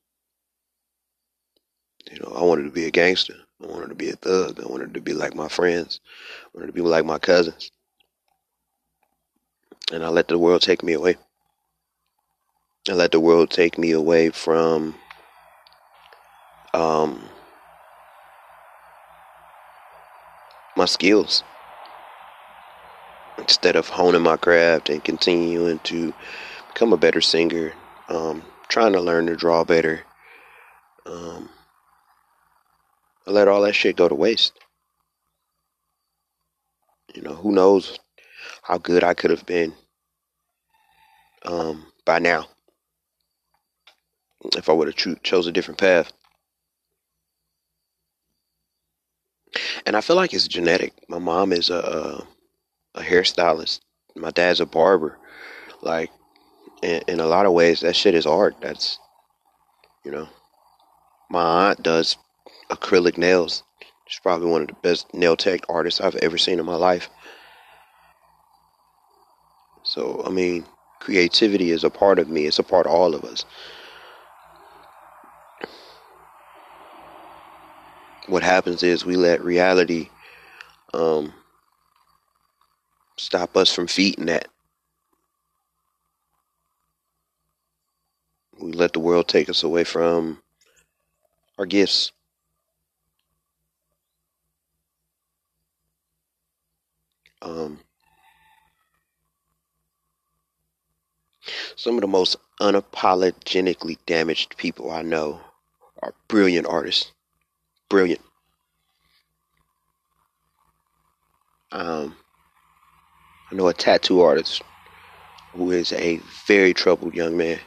You 2.11 2.19
know, 2.21 2.33
I 2.35 2.41
wanted 2.43 2.63
to 2.63 2.71
be 2.71 2.85
a 2.85 2.91
gangster. 2.91 3.35
I 3.61 3.67
wanted 3.67 3.89
to 3.89 3.95
be 3.95 4.09
a 4.09 4.15
thug. 4.15 4.59
I 4.59 4.65
wanted 4.65 4.95
to 4.95 5.01
be 5.01 5.13
like 5.13 5.35
my 5.35 5.47
friends. 5.47 5.99
I 6.43 6.49
wanted 6.55 6.67
to 6.67 6.73
be 6.73 6.81
like 6.81 7.05
my 7.05 7.19
cousins. 7.19 7.69
And 9.91 10.03
I 10.03 10.09
let 10.09 10.27
the 10.27 10.37
world 10.37 10.61
take 10.61 10.83
me 10.83 10.93
away. 10.93 11.15
I 12.89 12.93
let 12.93 13.11
the 13.11 13.19
world 13.19 13.49
take 13.49 13.77
me 13.77 13.91
away 13.91 14.29
from 14.29 14.95
um, 16.73 17.29
my 20.75 20.85
skills. 20.85 21.43
Instead 23.37 23.75
of 23.75 23.89
honing 23.89 24.21
my 24.21 24.37
craft 24.37 24.89
and 24.89 25.03
continuing 25.03 25.79
to 25.79 26.13
become 26.67 26.93
a 26.93 26.97
better 26.97 27.21
singer, 27.21 27.73
um, 28.09 28.43
trying 28.67 28.93
to 28.93 29.01
learn 29.01 29.27
to 29.27 29.35
draw 29.35 29.63
better, 29.63 30.03
um, 31.05 31.49
I 33.27 33.31
let 33.31 33.47
all 33.47 33.61
that 33.61 33.73
shit 33.73 33.97
go 33.97 34.07
to 34.07 34.15
waste. 34.15 34.53
You 37.13 37.21
know, 37.21 37.35
who 37.35 37.51
knows 37.51 37.99
how 38.65 38.79
good 38.79 39.03
I 39.03 39.13
could 39.13 39.29
have 39.29 39.45
been 39.45 39.73
um, 41.45 41.85
by 42.03 42.19
now 42.19 42.47
if 44.57 44.69
I 44.69 44.73
would 44.73 44.87
have 44.87 44.95
cho- 44.95 45.15
chose 45.23 45.47
a 45.47 45.51
different 45.51 45.79
path. 45.79 46.11
And 49.85 49.95
I 49.95 50.01
feel 50.01 50.15
like 50.15 50.33
it's 50.33 50.47
genetic. 50.47 50.93
My 51.07 51.19
mom 51.19 51.53
is 51.53 51.69
a 51.69 52.25
a, 52.95 52.99
a 52.99 53.03
hairstylist. 53.03 53.81
My 54.15 54.31
dad's 54.31 54.59
a 54.59 54.65
barber. 54.65 55.19
Like 55.81 56.09
in, 56.81 57.03
in 57.07 57.19
a 57.19 57.27
lot 57.27 57.45
of 57.45 57.53
ways, 57.53 57.81
that 57.81 57.95
shit 57.95 58.15
is 58.15 58.25
art. 58.25 58.55
That's 58.61 58.99
you 60.03 60.11
know, 60.11 60.27
my 61.29 61.69
aunt 61.69 61.83
does 61.83 62.17
acrylic 62.71 63.17
nails. 63.17 63.63
She's 64.07 64.19
probably 64.21 64.49
one 64.49 64.61
of 64.61 64.67
the 64.67 64.75
best 64.83 65.13
nail 65.13 65.35
tech 65.37 65.61
artists 65.69 66.01
I've 66.01 66.15
ever 66.17 66.37
seen 66.37 66.59
in 66.59 66.65
my 66.65 66.75
life. 66.75 67.09
So, 69.95 70.21
I 70.25 70.29
mean, 70.29 70.65
creativity 70.99 71.71
is 71.71 71.85
a 71.85 71.89
part 71.89 72.19
of 72.19 72.27
me, 72.27 72.47
it's 72.47 72.59
a 72.59 72.63
part 72.63 72.85
of 72.85 72.91
all 72.91 73.15
of 73.15 73.23
us. 73.23 73.45
What 78.27 78.43
happens 78.43 78.83
is 78.83 79.05
we 79.05 79.15
let 79.15 79.41
reality 79.41 80.09
um, 80.93 81.33
stop 83.15 83.55
us 83.55 83.73
from 83.73 83.87
feeding 83.87 84.25
that. 84.25 84.49
We 88.59 88.73
let 88.73 88.91
the 88.91 88.99
world 88.99 89.29
take 89.29 89.47
us 89.47 89.63
away 89.63 89.85
from 89.85 90.41
our 91.57 91.65
gifts. 91.65 92.11
Um, 97.41 97.79
some 101.75 101.95
of 101.95 102.01
the 102.01 102.07
most 102.07 102.37
unapologetically 102.61 103.97
damaged 104.05 104.57
people 104.57 104.91
I 104.91 105.01
know 105.01 105.41
are 106.01 106.13
brilliant 106.27 106.67
artists. 106.67 107.11
Brilliant. 107.89 108.21
Um, 111.71 112.15
I 113.51 113.55
know 113.55 113.67
a 113.67 113.73
tattoo 113.73 114.21
artist 114.21 114.61
who 115.53 115.71
is 115.71 115.91
a 115.93 116.19
very 116.47 116.73
troubled 116.73 117.13
young 117.13 117.37
man. 117.37 117.59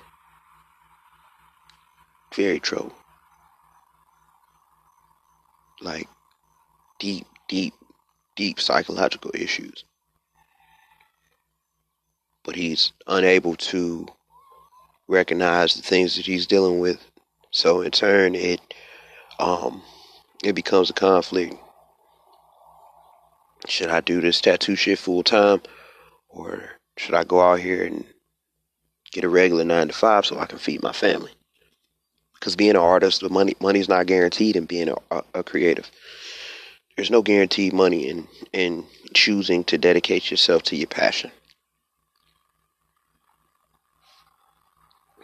Very 2.35 2.61
troubled. 2.61 2.93
Like 5.81 6.09
deep, 6.99 7.27
deep, 7.49 7.75
deep 8.37 8.61
psychological 8.61 9.31
issues. 9.35 9.85
But 12.49 12.57
he's 12.57 12.95
unable 13.07 13.57
to 13.57 14.07
recognize 15.07 15.75
the 15.75 15.83
things 15.83 16.17
that 16.17 16.25
he's 16.25 16.47
dealing 16.47 16.79
with. 16.79 16.99
So 17.51 17.83
in 17.83 17.91
turn 17.91 18.35
it 18.35 18.63
um 19.39 19.83
it 20.43 20.55
becomes 20.55 20.89
a 20.89 20.95
conflict. 20.95 21.55
Should 23.67 23.91
I 23.91 24.01
do 24.01 24.23
this 24.23 24.41
tattoo 24.41 24.77
shit 24.77 24.99
full 24.99 25.23
time? 25.23 25.61
Or 26.31 26.63
should 26.97 27.15
I 27.15 27.23
go 27.25 27.39
out 27.39 27.61
here 27.61 27.85
and 27.85 28.07
get 29.13 29.25
a 29.25 29.29
regular 29.29 29.67
nine 29.67 29.89
to 29.89 29.93
five 29.93 30.25
so 30.25 30.39
I 30.39 30.47
can 30.47 30.59
feed 30.59 30.83
my 30.83 30.93
family? 30.93 31.33
Because 32.33 32.57
being 32.57 32.71
an 32.71 32.77
artist, 32.77 33.21
the 33.21 33.29
money 33.29 33.57
money's 33.61 33.91
not 33.91 34.07
guaranteed 34.07 34.57
in 34.57 34.65
being 34.65 34.89
a, 35.11 35.23
a 35.35 35.43
creative. 35.45 35.91
There's 36.97 37.11
no 37.11 37.21
guaranteed 37.21 37.75
money 37.75 38.09
in 38.09 38.27
in 38.55 38.87
choosing 39.13 39.65
to 39.65 39.77
dedicate 39.77 40.31
yourself 40.31 40.63
to 40.63 40.77
your 40.77 40.87
passion. 40.87 41.31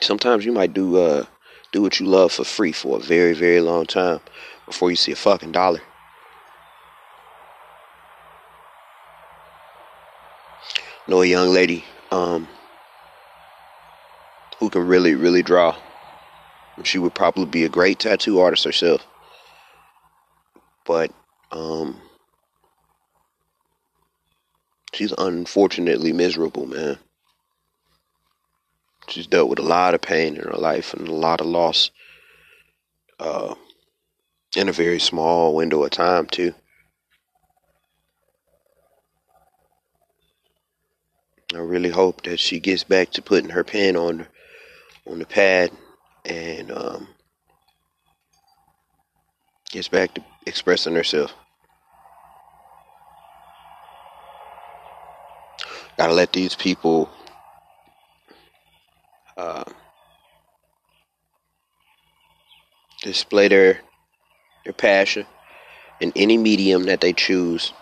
Sometimes 0.01 0.45
you 0.45 0.53
might 0.53 0.73
do 0.73 0.97
uh 0.97 1.25
do 1.73 1.83
what 1.83 1.99
you 1.99 2.07
love 2.07 2.33
for 2.33 2.45
free 2.45 2.73
for 2.73 2.99
a 2.99 3.01
very 3.01 3.35
very 3.35 3.61
long 3.61 3.87
time 3.87 4.21
before 4.67 4.91
you 4.91 4.97
see 4.97 5.13
a 5.13 5.17
fucking 5.17 5.53
dollar. 5.53 5.81
know 11.07 11.23
a 11.23 11.27
young 11.27 11.51
lady 11.51 11.85
um, 12.11 12.49
who 14.59 14.71
can 14.71 14.87
really, 14.87 15.15
really 15.15 15.43
draw. 15.43 15.77
She 16.83 16.99
would 16.99 17.15
probably 17.15 17.47
be 17.47 17.65
a 17.65 17.69
great 17.69 18.01
tattoo 18.01 18.41
artist 18.41 18.65
herself. 18.65 19.07
But 20.85 21.13
um, 21.53 22.01
she's 24.93 25.15
unfortunately 25.17 26.13
miserable, 26.13 26.67
man. 26.67 26.99
She's 29.09 29.27
dealt 29.27 29.49
with 29.49 29.59
a 29.59 29.63
lot 29.63 29.95
of 29.95 30.01
pain 30.01 30.37
in 30.37 30.43
her 30.43 30.57
life 30.57 30.95
and 30.95 31.07
a 31.07 31.15
lot 31.15 31.41
of 31.41 31.47
loss 31.47 31.91
uh, 33.21 33.55
in 34.57 34.69
a 34.69 34.73
very 34.73 34.99
small 34.99 35.55
window 35.55 35.85
of 35.85 35.91
time, 35.91 36.27
too. 36.27 36.55
I 41.55 41.59
really 41.59 41.91
hope 41.91 42.23
that 42.23 42.41
she 42.41 42.59
gets 42.59 42.83
back 42.83 43.11
to 43.13 43.23
putting 43.23 43.51
her 43.51 43.63
pen 43.63 43.97
on 43.97 44.27
on 45.07 45.19
the 45.19 45.27
pad 45.27 45.71
and 46.25 46.73
um, 46.73 47.09
gets 49.71 49.89
back 49.89 50.15
to 50.15 50.25
expressing 50.47 50.95
herself. 50.95 51.33
Gotta 55.97 56.13
let 56.13 56.33
these 56.33 56.57
people 56.57 57.09
uh, 59.37 59.65
display 63.03 63.49
their 63.49 63.81
their 64.65 64.73
passion 64.73 65.27
in 66.01 66.13
any 66.17 66.39
medium 66.39 66.85
that 66.85 67.01
they 67.01 67.13
choose. 67.13 67.73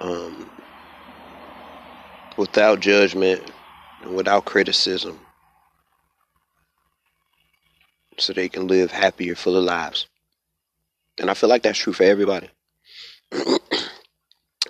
Um, 0.00 0.48
without 2.36 2.78
judgment 2.78 3.42
and 4.02 4.14
without 4.14 4.44
criticism 4.44 5.18
so 8.16 8.32
they 8.32 8.48
can 8.48 8.66
live 8.66 8.90
happier, 8.90 9.34
fuller 9.34 9.60
lives. 9.60 10.06
And 11.20 11.30
I 11.30 11.34
feel 11.34 11.48
like 11.48 11.62
that's 11.62 11.78
true 11.78 11.92
for 11.92 12.04
everybody. 12.04 12.48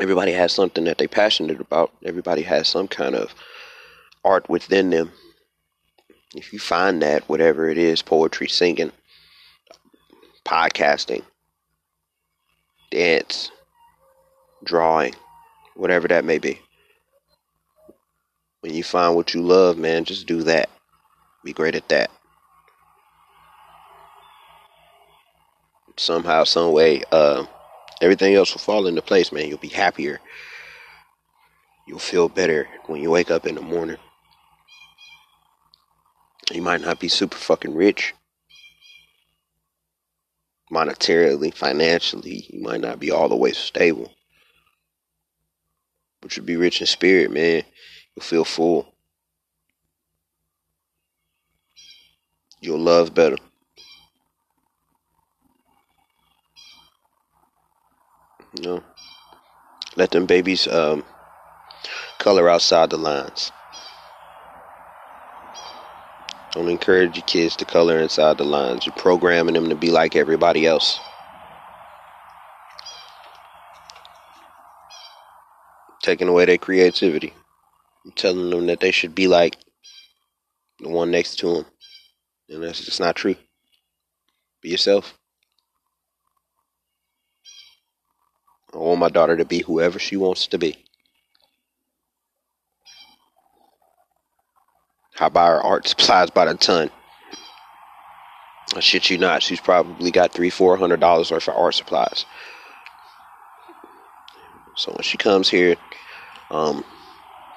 everybody 0.00 0.32
has 0.32 0.52
something 0.52 0.84
that 0.84 0.98
they're 0.98 1.08
passionate 1.08 1.60
about. 1.60 1.92
Everybody 2.04 2.42
has 2.42 2.68
some 2.68 2.88
kind 2.88 3.14
of 3.14 3.34
art 4.24 4.48
within 4.48 4.90
them. 4.90 5.12
If 6.34 6.52
you 6.52 6.58
find 6.58 7.02
that, 7.02 7.28
whatever 7.28 7.68
it 7.68 7.78
is 7.78 8.02
poetry, 8.02 8.48
singing, 8.48 8.92
podcasting, 10.44 11.22
dance, 12.90 13.50
drawing, 14.64 15.14
whatever 15.74 16.08
that 16.08 16.24
may 16.24 16.38
be 16.38 16.60
when 18.60 18.74
you 18.74 18.82
find 18.82 19.14
what 19.14 19.34
you 19.34 19.42
love, 19.42 19.78
man, 19.78 20.04
just 20.04 20.26
do 20.26 20.42
that. 20.42 20.68
Be 21.44 21.52
great 21.52 21.74
at 21.74 21.88
that. 21.88 22.10
Somehow, 25.96 26.44
some 26.44 26.72
way, 26.72 27.02
uh, 27.10 27.44
everything 28.00 28.34
else 28.34 28.52
will 28.52 28.60
fall 28.60 28.86
into 28.86 29.02
place, 29.02 29.32
man. 29.32 29.48
You'll 29.48 29.58
be 29.58 29.68
happier. 29.68 30.20
You'll 31.86 31.98
feel 31.98 32.28
better 32.28 32.68
when 32.86 33.00
you 33.00 33.10
wake 33.10 33.30
up 33.30 33.46
in 33.46 33.54
the 33.54 33.62
morning. 33.62 33.96
He 36.50 36.60
might 36.60 36.80
not 36.80 36.98
be 36.98 37.08
super 37.08 37.36
fucking 37.36 37.74
rich. 37.74 38.14
Monetarily, 40.72 41.52
financially, 41.52 42.36
he 42.36 42.58
might 42.58 42.80
not 42.80 43.00
be 43.00 43.10
all 43.10 43.28
the 43.28 43.36
way 43.36 43.52
stable. 43.52 44.12
But 46.20 46.36
you'll 46.36 46.46
be 46.46 46.56
rich 46.56 46.80
in 46.80 46.86
spirit, 46.86 47.30
man. 47.30 47.62
You'll 48.14 48.24
feel 48.24 48.44
full. 48.44 48.94
You'll 52.60 52.80
love 52.80 53.14
better. 53.14 53.36
You 58.54 58.62
know? 58.62 58.84
Let 59.96 60.10
them 60.10 60.26
babies 60.26 60.66
um, 60.66 61.04
color 62.18 62.48
outside 62.48 62.90
the 62.90 62.98
lines. 62.98 63.52
Don't 66.58 66.70
encourage 66.70 67.16
your 67.16 67.24
kids 67.24 67.54
to 67.54 67.64
color 67.64 68.00
inside 68.00 68.36
the 68.36 68.44
lines. 68.44 68.84
You're 68.84 68.92
programming 68.96 69.54
them 69.54 69.68
to 69.68 69.76
be 69.76 69.92
like 69.92 70.16
everybody 70.16 70.66
else. 70.66 70.98
Taking 76.02 76.26
away 76.26 76.46
their 76.46 76.58
creativity. 76.58 77.32
You're 78.04 78.12
telling 78.14 78.50
them 78.50 78.66
that 78.66 78.80
they 78.80 78.90
should 78.90 79.14
be 79.14 79.28
like 79.28 79.56
the 80.80 80.88
one 80.88 81.12
next 81.12 81.36
to 81.36 81.54
them. 81.54 81.66
And 82.48 82.64
that's 82.64 82.84
just 82.84 82.98
not 82.98 83.14
true. 83.14 83.36
Be 84.60 84.70
yourself. 84.70 85.16
I 88.74 88.78
want 88.78 88.98
my 88.98 89.10
daughter 89.10 89.36
to 89.36 89.44
be 89.44 89.60
whoever 89.60 90.00
she 90.00 90.16
wants 90.16 90.48
to 90.48 90.58
be. 90.58 90.87
I 95.20 95.28
buy 95.28 95.46
her 95.48 95.62
art 95.62 95.88
supplies 95.88 96.30
by 96.30 96.46
the 96.46 96.54
ton. 96.54 96.90
I 98.76 98.80
shit 98.80 99.10
you 99.10 99.18
not, 99.18 99.42
she's 99.42 99.60
probably 99.60 100.10
got 100.10 100.32
three, 100.32 100.50
four 100.50 100.76
hundred 100.76 101.00
dollars 101.00 101.30
worth 101.30 101.48
of 101.48 101.56
art 101.56 101.74
supplies. 101.74 102.26
So 104.76 104.92
when 104.92 105.02
she 105.02 105.16
comes 105.16 105.48
here, 105.48 105.76
um, 106.50 106.84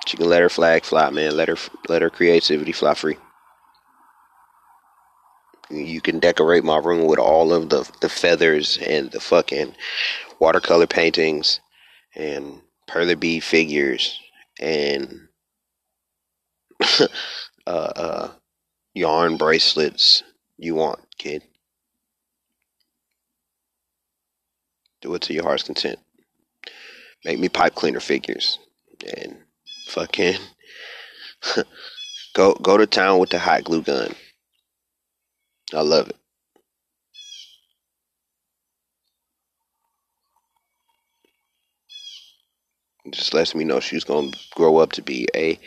she 0.06 0.18
can 0.18 0.30
let 0.30 0.42
her 0.42 0.50
flag 0.50 0.84
fly, 0.84 1.10
man. 1.12 1.36
Let 1.36 1.50
her 1.50 1.58
let 1.90 2.02
her 2.02 2.10
creativity 2.10 2.72
fly 2.72 2.94
free. 2.94 3.18
You 5.70 6.02
can 6.02 6.20
decorate 6.20 6.64
my 6.64 6.78
room 6.78 7.06
with 7.06 7.20
all 7.20 7.54
of 7.54 7.70
the 7.70 7.90
the 8.02 8.10
feathers 8.10 8.78
and 8.78 9.12
the 9.12 9.20
fucking 9.20 9.76
watercolor 10.40 10.88
paintings 10.88 11.60
and 12.16 12.62
Perler 12.90 13.20
bead 13.20 13.44
figures 13.44 14.20
and 14.60 15.28
uh, 17.68 17.92
uh, 17.96 18.32
yarn 18.94 19.38
bracelets 19.38 20.24
you 20.58 20.76
want, 20.76 21.00
kid. 21.18 21.44
Do 25.02 25.14
it 25.16 25.22
to 25.24 25.34
your 25.34 25.44
heart's 25.44 25.64
content. 25.64 26.00
Make 27.26 27.40
me 27.40 27.50
pipe 27.50 27.76
cleaner 27.76 28.00
figures 28.00 28.60
and 29.18 29.38
fucking 29.86 30.36
go 32.36 32.54
go 32.54 32.78
to 32.78 32.86
town 32.86 33.20
with 33.20 33.30
the 33.32 33.40
hot 33.40 33.64
glue 33.64 33.82
gun. 33.82 34.14
I 35.74 35.82
love 35.82 36.10
it. 36.10 36.16
It 43.06 43.14
just 43.14 43.34
lets 43.34 43.56
me 43.56 43.64
know 43.64 43.80
she's 43.80 44.04
gonna 44.04 44.32
grow 44.56 44.78
up 44.78 44.92
to 44.94 45.02
be 45.02 45.28
a 45.36 45.60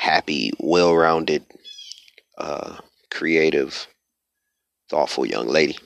happy, 0.00 0.50
well-rounded, 0.58 1.44
uh, 2.38 2.78
creative, 3.10 3.86
thoughtful 4.88 5.26
young 5.26 5.46
lady. 5.46 5.76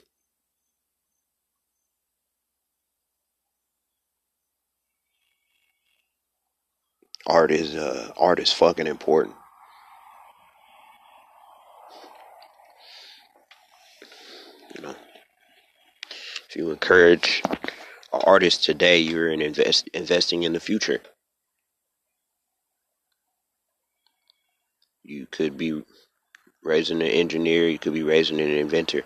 Art 7.27 7.51
is 7.51 7.75
uh, 7.75 8.13
art 8.17 8.39
is 8.39 8.53
fucking 8.53 8.87
important. 8.87 9.35
You 14.77 14.83
know, 14.83 14.95
if 16.49 16.55
you 16.55 16.71
encourage 16.71 17.43
artists 18.13 18.65
today, 18.65 18.99
you're 18.99 19.29
in 19.29 19.43
invest 19.43 19.89
investing 19.93 20.45
in 20.45 20.53
the 20.53 20.61
future. 20.61 21.01
You 25.05 25.27
could 25.31 25.59
be 25.59 25.83
raising 26.65 27.03
an 27.03 27.09
engineer. 27.09 27.69
You 27.69 27.79
could 27.79 27.95
be 27.95 28.03
raising 28.05 28.41
an 28.41 28.51
inventor. 28.51 29.05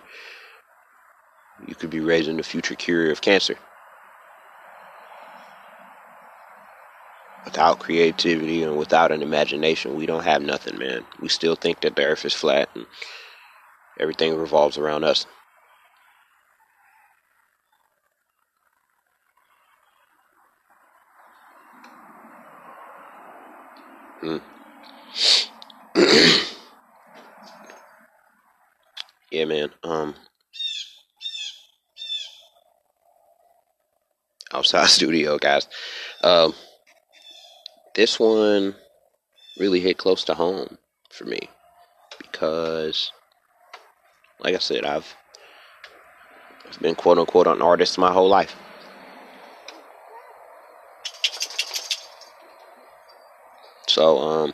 You 1.59 1.75
could 1.75 1.89
be 1.91 2.01
raising 2.01 2.37
the 2.37 2.43
future 2.43 2.75
cure 2.75 3.11
of 3.11 3.21
cancer. 3.21 3.57
Without 7.45 7.79
creativity 7.79 8.63
and 8.63 8.77
without 8.77 9.11
an 9.11 9.21
imagination, 9.23 9.95
we 9.95 10.05
don't 10.05 10.23
have 10.25 10.41
nothing, 10.41 10.77
man. 10.77 11.05
We 11.19 11.29
still 11.29 11.55
think 11.55 11.81
that 11.81 11.95
the 11.95 12.05
earth 12.05 12.25
is 12.25 12.33
flat 12.33 12.69
and 12.75 12.85
everything 13.99 14.35
revolves 14.35 14.77
around 14.77 15.03
us. 15.05 15.25
Hmm. 24.21 24.37
yeah, 29.31 29.45
man. 29.45 29.69
Um, 29.83 30.15
outside 34.53 34.87
studio, 34.91 35.37
guys. 35.37 35.67
Um, 36.23 36.53
this 37.95 38.19
one 38.19 38.75
really 39.59 39.79
hit 39.79 39.97
close 39.97 40.23
to 40.25 40.33
home 40.33 40.77
for 41.11 41.25
me 41.25 41.49
because, 42.17 43.11
like 44.39 44.55
I 44.55 44.59
said, 44.59 44.85
I've 44.85 45.15
I've 46.67 46.79
been 46.79 46.95
quote 46.95 47.19
unquote 47.19 47.47
an 47.47 47.61
artist 47.61 47.97
my 47.97 48.11
whole 48.11 48.29
life. 48.29 48.55
So, 53.87 54.19
um, 54.19 54.53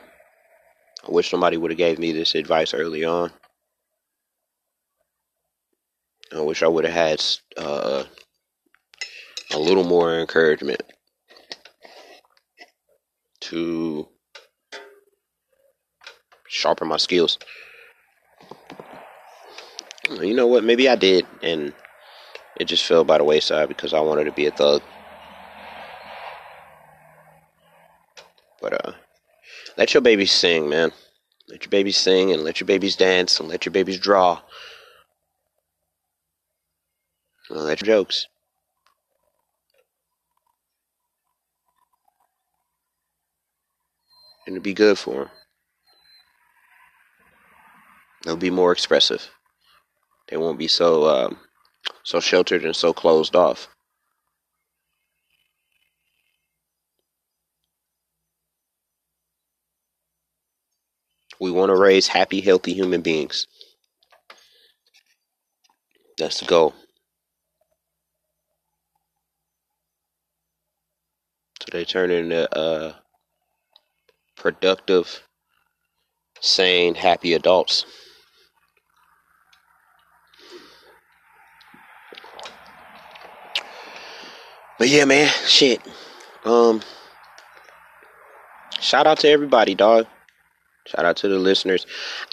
I 1.07 1.11
wish 1.11 1.29
somebody 1.29 1.57
would 1.57 1.71
have 1.71 1.77
gave 1.77 1.99
me 1.99 2.11
this 2.11 2.33
advice 2.33 2.73
early 2.73 3.03
on. 3.03 3.31
I 6.35 6.41
wish 6.41 6.63
I 6.63 6.67
would 6.67 6.85
have 6.85 6.93
had 6.93 7.23
uh, 7.57 8.03
a 9.53 9.59
little 9.59 9.83
more 9.83 10.19
encouragement 10.19 10.81
to 13.41 14.07
sharpen 16.47 16.87
my 16.87 16.97
skills. 16.97 17.37
You 20.09 20.33
know 20.33 20.47
what? 20.47 20.63
Maybe 20.63 20.89
I 20.89 20.95
did, 20.95 21.27
and 21.43 21.73
it 22.59 22.65
just 22.65 22.85
fell 22.85 23.03
by 23.03 23.19
the 23.19 23.23
wayside 23.23 23.67
because 23.67 23.93
I 23.93 23.99
wanted 23.99 24.23
to 24.25 24.31
be 24.31 24.47
a 24.47 24.51
thug. 24.51 24.81
But 28.59 28.85
uh, 28.85 28.93
let 29.85 29.93
your 29.93 30.01
babies 30.01 30.31
sing, 30.31 30.67
man. 30.67 30.91
Let 31.47 31.63
your 31.63 31.69
babies 31.69 31.95
sing, 31.95 32.31
and 32.31 32.43
let 32.43 32.59
your 32.59 32.65
babies 32.65 32.95
dance, 32.95 33.39
and 33.39 33.47
let 33.47 33.67
your 33.67 33.71
babies 33.71 33.99
draw. 33.99 34.41
And 37.51 37.59
let 37.59 37.81
your 37.81 37.85
jokes. 37.85 38.25
and 44.47 44.55
it'll 44.55 44.63
be 44.63 44.73
good 44.73 44.97
for 44.97 45.13
them. 45.13 45.29
They'll 48.23 48.37
be 48.37 48.49
more 48.49 48.71
expressive. 48.71 49.29
They 50.29 50.37
won't 50.37 50.57
be 50.57 50.67
so 50.67 51.07
um, 51.07 51.37
so 52.03 52.19
sheltered 52.19 52.65
and 52.65 52.75
so 52.75 52.91
closed 52.91 53.35
off. 53.35 53.74
We 61.45 61.51
want 61.51 61.69
to 61.69 61.75
raise 61.75 62.07
happy, 62.07 62.41
healthy 62.41 62.73
human 62.73 63.01
beings. 63.01 63.45
That's 66.17 66.39
the 66.39 66.47
goal. 66.47 66.73
So 71.59 71.67
they 71.71 71.85
turn 71.85 72.09
into 72.09 72.51
uh, 72.57 72.95
productive, 74.35 75.21
sane, 76.41 76.95
happy 76.95 77.33
adults. 77.33 77.85
But 84.79 84.87
yeah, 84.87 85.05
man, 85.05 85.29
shit. 85.45 85.79
Um, 86.43 86.81
shout 88.79 89.05
out 89.05 89.19
to 89.19 89.29
everybody, 89.29 89.75
dog. 89.75 90.07
Shout 90.87 91.05
out 91.05 91.17
to 91.17 91.27
the 91.27 91.39
listeners. 91.39 91.85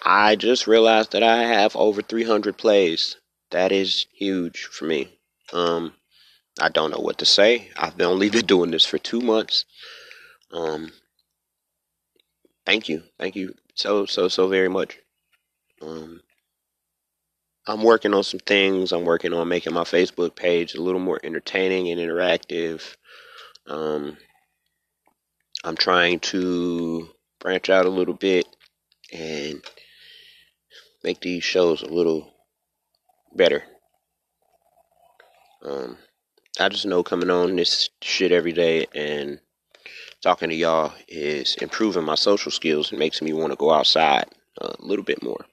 I 0.04 0.36
just 0.36 0.66
realized 0.66 1.12
that 1.12 1.22
I 1.22 1.44
have 1.44 1.74
over 1.74 2.02
300 2.02 2.56
plays. 2.56 3.16
That 3.50 3.72
is 3.72 4.06
huge 4.14 4.64
for 4.64 4.84
me. 4.84 5.08
Um, 5.52 5.94
I 6.60 6.68
don't 6.68 6.90
know 6.90 7.00
what 7.00 7.18
to 7.18 7.24
say. 7.26 7.70
I've 7.76 8.00
only 8.00 8.28
been 8.30 8.46
doing 8.46 8.70
this 8.70 8.84
for 8.84 8.98
two 8.98 9.20
months. 9.20 9.64
Um, 10.50 10.92
thank 12.66 12.88
you, 12.88 13.04
thank 13.18 13.36
you 13.36 13.54
so 13.74 14.04
so 14.04 14.28
so 14.28 14.48
very 14.48 14.68
much. 14.68 14.98
Um, 15.80 16.20
I'm 17.66 17.82
working 17.82 18.12
on 18.12 18.24
some 18.24 18.40
things. 18.40 18.92
I'm 18.92 19.04
working 19.04 19.32
on 19.32 19.48
making 19.48 19.72
my 19.72 19.84
Facebook 19.84 20.34
page 20.34 20.74
a 20.74 20.82
little 20.82 21.00
more 21.00 21.20
entertaining 21.22 21.88
and 21.88 22.00
interactive. 22.00 22.96
Um, 23.66 24.16
I'm 25.64 25.76
trying 25.76 26.20
to 26.20 27.08
branch 27.42 27.68
out 27.68 27.87
a 27.87 27.90
little 27.90 28.14
bit 28.14 28.46
and 29.12 29.62
make 31.02 31.20
these 31.20 31.42
shows 31.42 31.83
a 31.83 31.88
little 31.88 32.33
better. 33.35 33.64
Um, 35.64 35.98
I 36.59 36.68
just 36.68 36.87
know 36.87 37.02
coming 37.02 37.31
on 37.31 37.57
this 37.57 37.90
shit 38.00 38.31
every 38.31 38.52
day 38.52 38.87
and 38.94 39.40
talking 40.22 40.50
to 40.50 40.55
y'all 40.55 40.92
is 41.09 41.57
improving 41.57 42.05
my 42.05 42.14
social 42.14 42.52
skills 42.52 42.90
and 42.90 42.98
makes 42.98 43.20
me 43.20 43.33
want 43.33 43.52
to 43.52 43.57
go 43.57 43.72
outside 43.72 44.26
a 44.61 44.74
little 44.78 45.05
bit 45.05 45.22
more. 45.22 45.44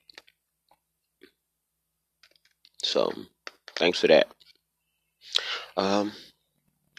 So, 2.83 3.11
thanks 3.75 3.99
for 3.99 4.07
that. 4.07 4.27
Um, 5.75 6.11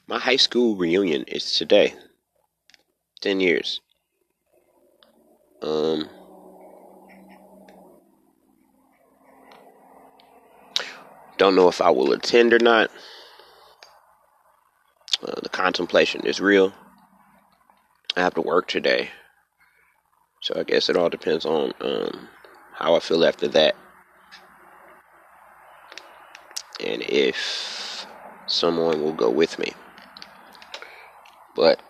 my 0.09 0.19
high 0.19 0.37
school 0.37 0.77
reunion 0.77 1.25
is 1.29 1.55
today. 1.55 1.95
10 3.21 3.41
years. 3.41 3.81
Um, 5.63 6.09
don't 11.37 11.55
know 11.55 11.69
if 11.69 11.81
I 11.81 11.91
will 11.91 12.13
attend 12.13 12.53
or 12.53 12.59
not. 12.59 12.91
Uh, 15.23 15.41
the 15.43 15.49
contemplation 15.51 16.25
is 16.27 16.41
real. 16.41 16.73
I 18.17 18.21
have 18.21 18.35
to 18.35 18.41
work 18.41 18.69
today. 18.69 19.11
So 20.43 20.55
I 20.59 20.63
guess 20.63 20.89
it 20.89 20.97
all 20.97 21.11
depends 21.11 21.45
on 21.45 21.73
um, 21.81 22.29
how 22.73 22.95
I 22.95 23.01
feel 23.01 23.25
after 23.25 23.49
that. 23.49 23.77
And 26.81 27.03
if 27.03 28.07
someone 28.47 29.03
will 29.03 29.13
go 29.13 29.29
with 29.31 29.59
me. 29.59 29.73
But 31.55 31.81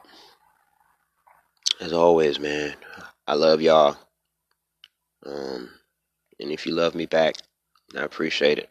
as 1.81 1.93
always, 1.93 2.41
man, 2.41 2.75
I 3.27 3.35
love 3.35 3.61
y'all. 3.61 3.97
Um, 5.25 5.71
and 6.39 6.51
if 6.51 6.67
you 6.67 6.75
love 6.75 6.95
me 6.95 7.07
back, 7.07 7.37
I 7.97 8.03
appreciate 8.03 8.59
it. 8.59 8.71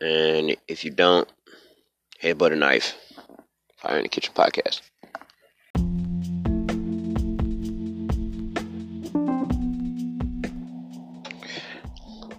And 0.00 0.56
if 0.68 0.84
you 0.84 0.90
don't, 0.90 1.28
headbutt 2.22 2.52
a 2.52 2.56
knife. 2.56 2.94
Fire 3.78 3.96
in 3.98 4.02
the 4.02 4.08
Kitchen 4.08 4.34
podcast. 4.34 4.80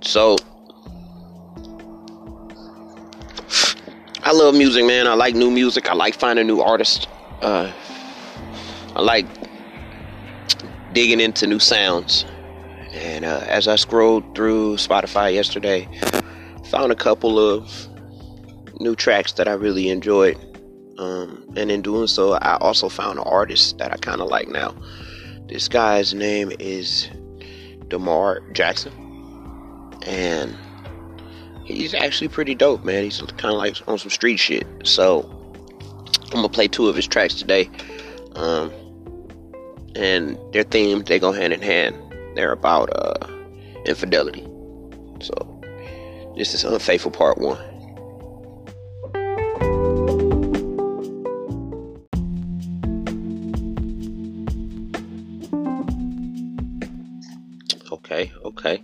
So, 0.01 0.37
I 4.23 4.31
love 4.31 4.55
music, 4.55 4.85
man. 4.85 5.07
I 5.07 5.13
like 5.13 5.35
new 5.35 5.51
music. 5.51 5.89
I 5.89 5.93
like 5.93 6.15
finding 6.15 6.47
new 6.47 6.61
artists. 6.61 7.07
Uh, 7.41 7.71
I 8.95 9.01
like 9.01 9.25
digging 10.97 11.19
into 11.19 11.45
new 11.45 11.59
sounds. 11.59 12.25
And 12.91 13.23
uh, 13.23 13.43
as 13.45 13.67
I 13.67 13.75
scrolled 13.75 14.33
through 14.33 14.77
Spotify 14.77 15.31
yesterday, 15.31 15.87
found 16.71 16.91
a 16.91 16.95
couple 16.95 17.37
of 17.37 17.87
new 18.79 18.95
tracks 18.95 19.33
that 19.33 19.47
I 19.47 19.53
really 19.53 19.89
enjoyed. 19.89 20.37
Um, 20.97 21.53
and 21.55 21.69
in 21.69 21.83
doing 21.83 22.07
so, 22.07 22.33
I 22.33 22.57
also 22.57 22.89
found 22.89 23.19
an 23.19 23.25
artist 23.27 23.77
that 23.77 23.93
I 23.93 23.97
kind 23.97 24.21
of 24.21 24.29
like 24.29 24.47
now. 24.47 24.73
This 25.47 25.67
guy's 25.67 26.15
name 26.15 26.51
is 26.57 27.07
Demar 27.89 28.39
Jackson. 28.53 28.91
And 30.07 30.57
he's 31.63 31.93
actually 31.93 32.29
pretty 32.29 32.55
dope, 32.55 32.83
man. 32.83 33.03
He's 33.03 33.21
kind 33.21 33.53
of 33.53 33.59
like 33.59 33.75
on 33.87 33.99
some 33.99 34.09
street 34.09 34.37
shit. 34.37 34.65
So 34.83 35.29
I'm 36.33 36.41
to 36.41 36.49
play 36.49 36.67
two 36.67 36.87
of 36.87 36.95
his 36.95 37.05
tracks 37.05 37.35
today. 37.35 37.69
Um, 38.33 38.71
and 39.97 40.37
their 40.53 40.63
themes 40.63 41.05
they 41.05 41.19
go 41.19 41.31
hand 41.31 41.53
in 41.53 41.61
hand. 41.61 41.95
They're 42.35 42.51
about 42.51 42.89
uh, 42.95 43.27
infidelity. 43.85 44.47
So 45.19 45.61
this 46.37 46.53
is 46.53 46.63
unfaithful 46.63 47.11
part 47.11 47.39
one. 47.39 47.57
Okay, 57.91 58.31
okay. 58.45 58.83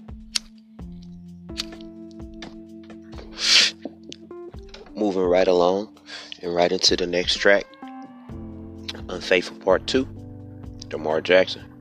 Moving 4.96 5.24
right 5.24 5.48
along 5.48 5.98
and 6.42 6.54
right 6.54 6.72
into 6.72 6.96
the 6.96 7.08
next 7.08 7.38
track. 7.38 7.66
Unfaithful 9.10 9.58
Part 9.58 9.86
2. 9.88 10.23
Demar 11.14 11.22
Jackson. 11.22 11.73